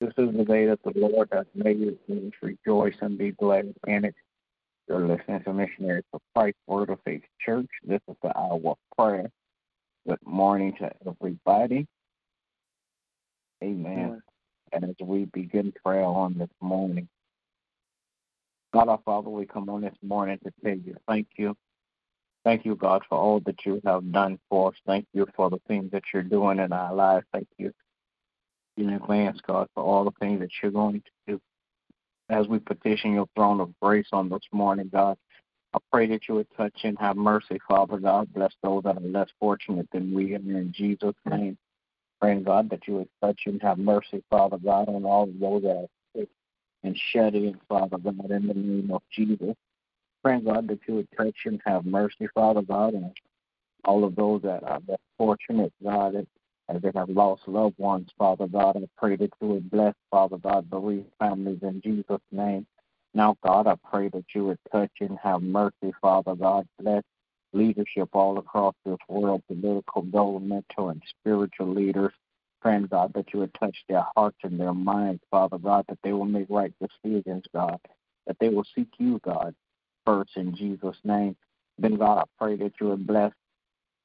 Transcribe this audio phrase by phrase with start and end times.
[0.00, 1.98] This is the day that the Lord has made.
[2.06, 4.14] Let us rejoice and be glad in it.
[4.88, 7.66] You're listening to Missionaries for Christ Word of Faith Church.
[7.82, 9.28] This is the hour of prayer.
[10.06, 11.88] Good morning to everybody.
[13.62, 14.22] Amen.
[14.72, 17.08] And as we begin prayer on this morning,
[18.72, 21.56] God our Father, we come on this morning to tell you thank you.
[22.44, 24.76] Thank you, God, for all that you have done for us.
[24.86, 27.26] Thank you for the things that you're doing in our lives.
[27.32, 27.72] Thank you
[28.78, 31.40] in advance, God, for all the things that you're going to do.
[32.30, 35.16] As we petition your throne of grace on this morning, God,
[35.74, 38.32] I pray that you would touch and have mercy, Father God.
[38.32, 41.58] Bless those that are less fortunate than we are in Jesus' name.
[42.20, 45.62] Praying, God, that you would touch and have mercy, Father God, on all of those
[45.62, 46.28] that are sick
[46.82, 49.54] and shed in, Father God, in the name of Jesus.
[50.22, 53.12] Praying, God, that you would touch and have mercy, Father God, and
[53.84, 56.26] all of those that are less fortunate, God,
[56.68, 58.76] as they have lost loved ones, Father God.
[58.76, 62.66] I pray that you would bless, Father God, bereaved families in Jesus' name.
[63.14, 66.66] Now, God, I pray that you would touch and have mercy, Father God.
[66.78, 67.02] Bless
[67.52, 72.12] leadership all across this world, political, governmental, and spiritual leaders.
[72.60, 76.12] Praying, God, that you would touch their hearts and their minds, Father God, that they
[76.12, 77.78] will make right decisions, God,
[78.26, 79.54] that they will seek you, God,
[80.04, 81.36] first in Jesus' name.
[81.78, 83.32] Then, God, I pray that you would bless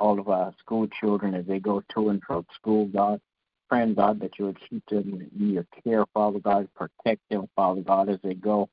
[0.00, 3.20] all of our school children as they go to and from school, God.
[3.68, 6.68] Praying, God, that you would keep them in your care, Father God.
[6.74, 8.68] Protect them, Father God, as they go,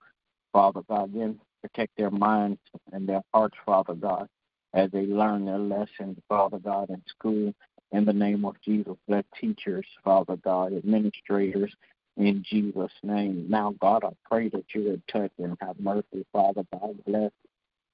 [0.52, 1.14] Father God.
[1.14, 2.60] Then protect their minds
[2.92, 4.28] and their hearts, Father God,
[4.74, 7.54] as they learn their lessons, Father God, in school.
[7.94, 11.74] In the name of Jesus, let teachers, Father God, administrators,
[12.18, 13.48] in Jesus' name.
[13.50, 16.96] Now, God, I pray that you would touch and have mercy, Father God.
[17.06, 17.32] Bless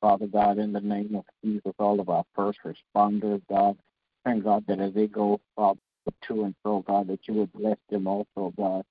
[0.01, 3.77] Father God, in the name of Jesus, all of our first responders, God,
[4.23, 5.79] thank God that as they go, Father,
[6.27, 8.83] to and fro, God, that you would bless them also, God.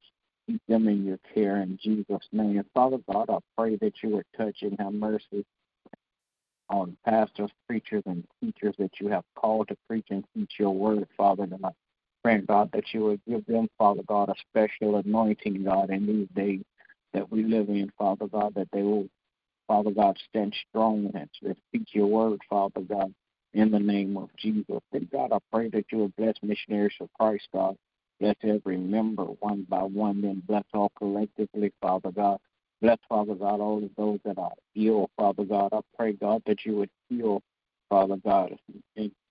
[0.46, 2.62] Keep them in your care in Jesus' name.
[2.74, 5.44] Father God, I pray that you would touch and have mercy
[6.68, 11.06] on pastors, preachers, and teachers that you have called to preach and teach your word,
[11.16, 11.74] Father God.
[12.22, 16.28] Pray, God, that you would give them, Father God, a special anointing, God, in these
[16.34, 16.62] days
[17.12, 19.08] that we live in, Father God, that they will
[19.66, 23.12] Father God, stand strong in and speak your word, Father God,
[23.54, 24.80] in the name of Jesus.
[24.92, 27.76] And God, I pray that you will bless missionaries for Christ, God.
[28.20, 32.38] Bless every member one by one, then bless all collectively, Father God.
[32.80, 35.70] Bless, Father God, all of those that are ill, Father God.
[35.72, 37.42] I pray, God, that you would heal,
[37.88, 38.58] Father God,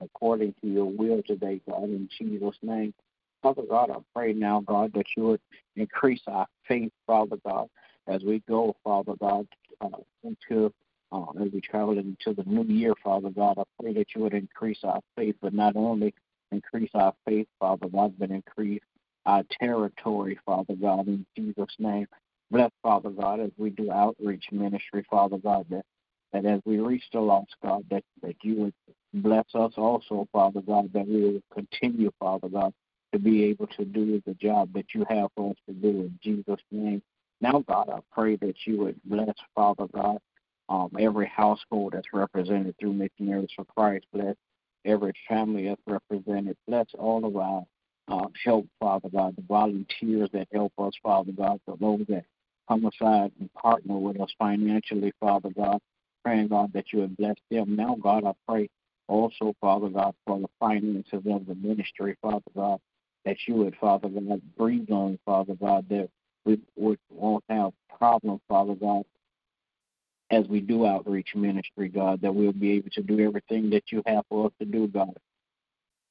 [0.01, 2.93] according to your will today, God, in Jesus' name.
[3.41, 5.41] Father God, I pray now, God, that you would
[5.75, 7.69] increase our faith, Father God,
[8.07, 9.47] as we go, Father God,
[9.81, 9.89] uh,
[10.23, 10.71] into
[11.11, 13.57] uh, as we travel into the new year, Father God.
[13.57, 16.13] I pray that you would increase our faith, but not only
[16.51, 18.81] increase our faith, Father God, but increase
[19.25, 22.07] our territory, Father God, in Jesus' name.
[22.51, 25.85] Bless, Father God, as we do outreach ministry, Father God, that,
[26.31, 28.73] that as we reach the lost, God, that, that you would
[29.13, 32.73] bless us also, Father God, that we will continue, Father God,
[33.13, 36.19] to be able to do the job that you have for us to do in
[36.21, 37.01] Jesus' name.
[37.41, 40.17] Now, God, I pray that you would bless, Father God,
[40.69, 44.05] um, every household that's represented through Missionaries for Christ.
[44.13, 44.35] Bless
[44.85, 46.57] every family that's represented.
[46.67, 47.63] Bless all of our
[48.07, 52.25] uh, help, Father God, the volunteers that help us, Father God, the those that
[52.67, 55.79] come aside and partner with us financially, Father God.
[56.23, 57.75] Praying, God, that you would bless them.
[57.75, 58.67] Now, God, I pray
[59.07, 62.79] also, Father God, for the finances of the ministry, Father God,
[63.25, 66.09] that you would, Father God, breathe on, Father God, that
[66.45, 69.03] we, we won't have problems, Father God,
[70.31, 74.01] as we do outreach ministry, God, that we'll be able to do everything that you
[74.05, 75.15] have for us to do, God.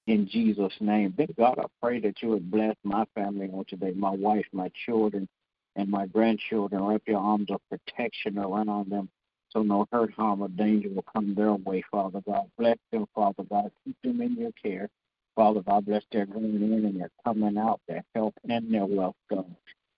[0.06, 1.14] In Jesus' name.
[1.16, 4.70] Big God, I pray that you would bless my family on today, my wife, my
[4.84, 5.28] children,
[5.76, 6.82] and my grandchildren.
[6.84, 9.08] Wrap your arms of protection around them
[9.54, 12.50] so no hurt, harm, or danger will come their way, Father God.
[12.58, 13.70] Bless them, Father God.
[13.84, 14.90] Keep them in your care.
[15.36, 19.16] Father God, bless their going in and their coming out, their health and their wealth,
[19.30, 19.46] God.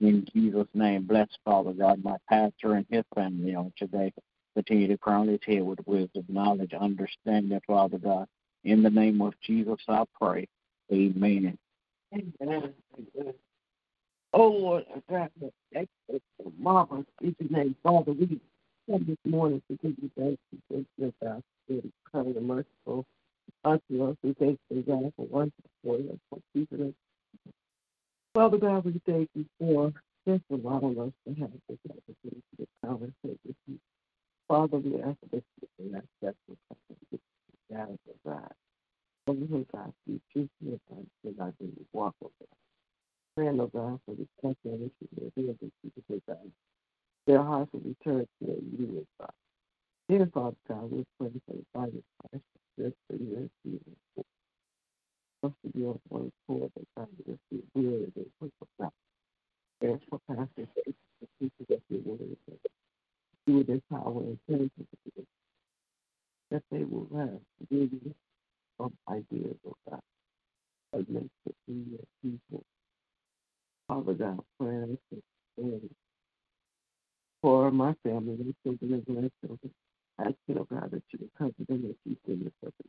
[0.00, 4.12] In Jesus' name, bless Father God, my pastor and his family on today.
[4.54, 8.26] Continue to crown his head with wisdom, knowledge, understanding, Father God.
[8.64, 10.48] In the name of Jesus, I pray.
[10.92, 11.58] Amen.
[12.14, 12.74] Amen.
[14.32, 18.12] Oh Lord, I the excellent, marvelous, each name, Father.
[18.12, 18.40] We
[18.90, 23.06] come this morning to give you thanks for this our spirit, kind and merciful
[23.64, 24.16] unto us.
[24.22, 25.52] We thank you, God, for one
[25.82, 26.94] for us, for keeping us.
[28.36, 29.94] Father God, we thank you for
[30.28, 33.78] just allowing us to have this opportunity to conversate with you.
[34.46, 37.18] Father, we ask that you can accept the
[37.72, 38.52] guidance of God.
[39.26, 40.78] Father, who God, you choose to
[41.38, 42.48] God, to walk with us.
[43.36, 46.52] Praying, oh God, for this country and issue that they have been keeping God.
[47.26, 48.48] Their hearts will be turned to
[48.78, 49.30] you, God.
[50.10, 52.44] Dear Father God, we pray for the body of Christ,
[52.78, 54.26] just for you and
[55.50, 58.92] To accord, that God, just be weary, that we will not.
[59.84, 62.18] Ask for the people that you will
[63.46, 64.72] with their power and strength,
[66.50, 67.40] that they will have
[67.70, 68.14] really
[68.78, 70.00] some ideas of God,
[70.92, 72.64] of makes it be people.
[73.88, 74.98] Father God, prayers
[75.58, 75.90] and
[77.42, 79.70] for my family, my children and grandchildren.
[80.18, 82.88] I ask you, oh God, that you would cover them and keep them in perfect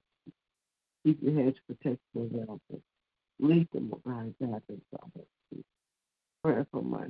[1.05, 2.59] Keep your hedge protection.
[3.39, 4.33] Lead them, oh God,
[4.91, 5.25] Father.
[6.43, 7.07] Prayer for my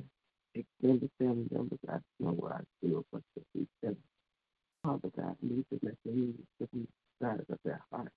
[0.56, 1.80] extended family members.
[1.90, 3.06] I know where I feel,
[3.54, 3.98] keep them.
[4.84, 6.88] Father God, lead them at the needs of the
[7.20, 8.12] desires of their heart.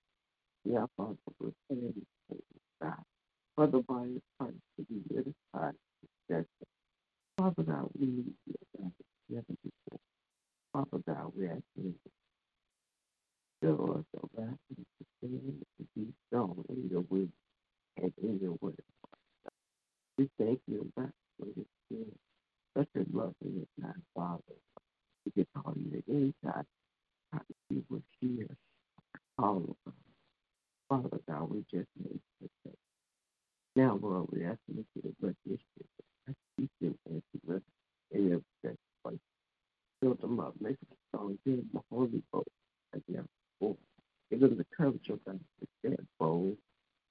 [0.65, 1.17] Yeah, Father,
[2.81, 3.03] God,
[3.55, 5.01] for the body of Christ to be.
[7.37, 8.91] Father God, we need you, God,
[9.63, 9.99] before.
[10.73, 12.11] Father God, we ask you to
[13.61, 14.57] fill us, oh God,
[15.19, 15.65] stand to
[15.95, 17.27] be strong in your will
[17.97, 18.75] and in your word.
[20.17, 22.17] We thank you, God, for your spirit,
[22.77, 24.41] such a loving and kind Father.
[25.25, 26.65] We can call you at any time.
[27.69, 28.47] You will hear
[29.37, 29.93] all of us.
[30.89, 32.73] Father God, we just need to say.
[33.75, 36.37] Now, Lord, we ask you to bless this spirit.
[36.59, 37.61] Keep them and keep us
[38.11, 38.73] in their
[39.03, 39.19] place.
[40.01, 42.23] Fill them up, make them strong, give them a holy
[42.93, 43.27] again.
[44.31, 46.57] Give them the courage of them oh to stand bold,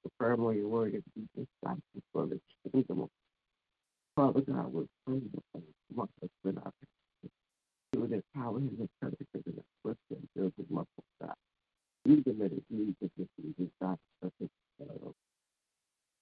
[0.04, 1.82] to firm on your word and be disciples
[2.12, 2.40] for the
[2.72, 3.10] kingdom of
[5.06, 5.22] We pray
[5.54, 6.72] that you us with our
[7.94, 10.88] you would empower him and courage him and equip him, build him up,
[11.20, 11.34] God.
[12.06, 13.28] Use him at his needs and his
[13.58, 14.48] needs, God, such as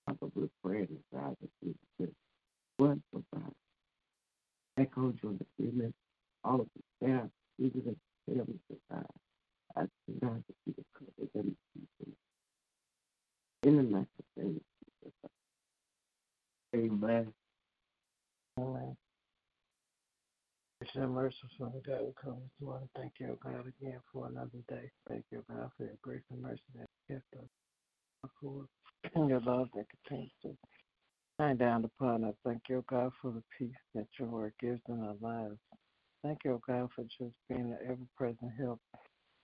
[0.07, 2.15] Father, we're praying, God, that you would
[2.79, 3.53] bless, oh God.
[4.79, 5.95] Echo during the freeman,
[6.45, 7.29] all of the staff,
[7.59, 9.07] even the families, of God.
[9.77, 11.57] I ask God that you would cover them
[13.65, 14.63] in the master name of
[15.03, 15.15] Jesus.
[16.77, 17.33] Amen.
[18.59, 18.97] Amen.
[21.43, 22.89] Merciful God, we come this morning.
[22.97, 24.91] Thank you, God, again for another day.
[25.09, 28.67] Thank you, God, for your grace and mercy that kept us for
[29.29, 30.57] your love that continues to
[31.39, 32.35] shine down upon us.
[32.45, 35.59] Thank you, God, for the peace that your word gives in our lives.
[36.25, 38.81] Thank you, God, for just being an ever present help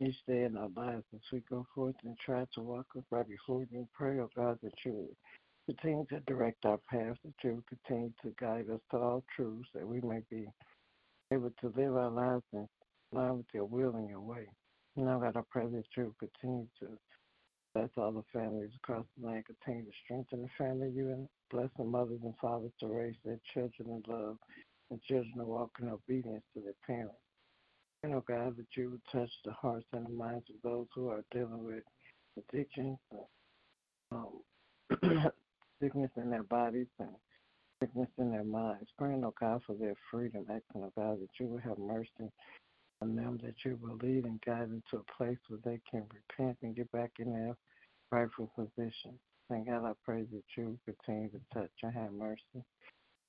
[0.00, 3.60] each day in our lives as we go forth and try to walk right before
[3.70, 5.08] you and pray, oh God, that you
[5.66, 9.68] Continue to direct our paths, that you will continue to guide us to all truths,
[9.74, 10.46] that we may be
[11.34, 12.68] able to live our lives in
[13.12, 14.46] line with your will and your way.
[14.96, 16.88] Now, God, I pray that you continue to
[17.74, 21.68] bless all the families across the land, continue to strengthen the family you and bless
[21.76, 24.36] the mothers and fathers to raise their children in love
[24.90, 27.16] and children to walk in obedience to their parents.
[28.02, 31.08] And, oh God, that you would touch the hearts and the minds of those who
[31.08, 31.82] are dealing with
[32.38, 32.98] addictions,
[34.12, 34.40] um,
[35.82, 37.08] sickness in their bodies and
[38.18, 38.88] in their minds.
[38.98, 42.30] Praying, oh God, for their freedom, asking, oh God, that you will have mercy
[43.02, 46.04] on them, that you will lead and guide them to a place where they can
[46.12, 47.56] repent and get back in their
[48.10, 49.18] rightful position.
[49.50, 52.64] Thank God, I pray that you continue to touch and have mercy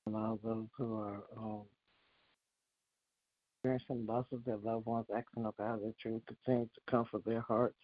[0.08, 1.64] on all those who are um,
[3.58, 7.42] experiencing loss of their loved ones, asking, oh God, that you continue to comfort their
[7.42, 7.76] hearts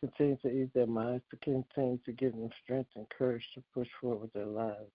[0.00, 3.88] continue to ease their minds, to continue to give them strength and courage to push
[4.00, 4.90] forward with their lives.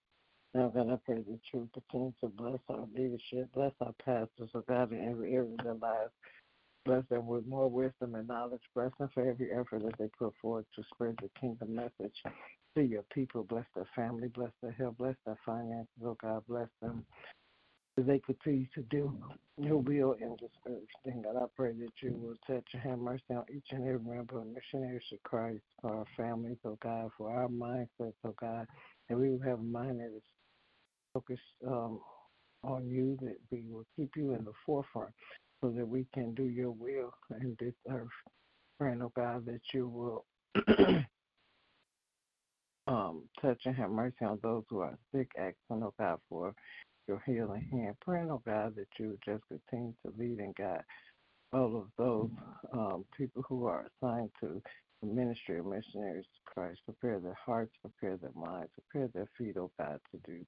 [0.56, 4.64] Now, God, I pray that you continue to bless our leadership, bless our pastors, oh
[4.66, 6.12] God, in every area of their lives.
[6.86, 8.62] Bless them with more wisdom and knowledge.
[8.74, 12.14] Bless them for every effort that they put forward to spread the kingdom message
[12.74, 13.44] to your people.
[13.44, 17.04] Bless their family, bless their health, bless their finances, oh God, bless them
[18.04, 19.12] they continue to do
[19.58, 20.82] your will in this earth.
[21.04, 23.98] Then God, I pray that you will touch and have mercy on each and every
[24.00, 28.66] member of missionaries of Christ, for our families, oh God, for our mindsets, oh God,
[29.08, 30.22] and we will have a mind that is
[31.16, 32.00] focused um,
[32.62, 35.12] on you, that we will keep you in the forefront
[35.62, 38.08] so that we can do your will in this earth.
[38.78, 40.24] Praying, oh God, that you will
[42.86, 46.52] um, touch and have mercy on those who are sick, asking, oh God, for
[47.08, 47.96] your healing hand.
[48.04, 50.82] Praying, oh God, that you just continue to lead and guide
[51.52, 52.28] all of those
[52.74, 54.60] um, people who are assigned to
[55.00, 56.80] the ministry of missionaries to Christ.
[56.84, 60.44] Prepare their hearts, prepare their minds, prepare their feet, oh God, to do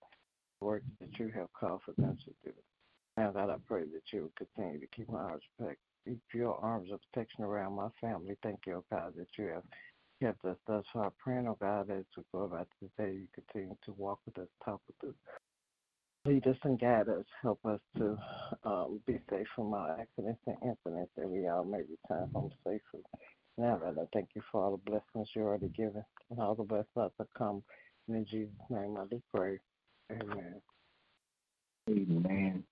[0.60, 2.52] work that you have called for them to do.
[3.16, 5.84] Now, God, I pray that you will continue to keep my arms protected.
[6.06, 8.36] Keep your arms of protection around my family.
[8.42, 9.64] Thank you, oh God, that you have
[10.22, 11.12] kept us thus far.
[11.22, 14.48] Praying, oh God, as we go about this day, you continue to walk with us,
[14.64, 15.16] talk with us,
[16.24, 17.24] lead us and guide us.
[17.42, 18.16] Help us to
[18.64, 23.02] um, be safe from all accidents and incidents that we all may return home safely.
[23.56, 26.62] Now, God, I thank you for all the blessings you already given and all the
[26.62, 27.62] blessings that come.
[28.08, 29.58] In Jesus' name, I do pray.
[30.10, 30.60] Amen.
[31.90, 32.64] Amen.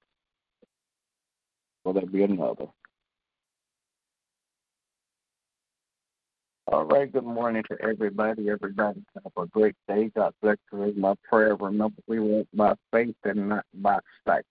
[1.84, 2.66] Will there be another?
[6.66, 8.50] All right, good morning to everybody.
[8.50, 10.10] Everybody have a great day.
[10.16, 10.94] God bless you.
[10.96, 14.44] My prayer, remember, we walk by faith and not by sight.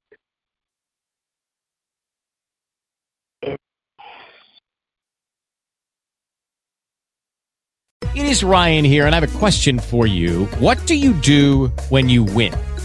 [8.15, 10.45] It is Ryan here, and I have a question for you.
[10.59, 12.53] What do you do when you win?